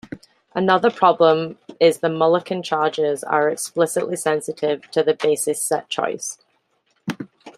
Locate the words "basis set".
5.13-5.89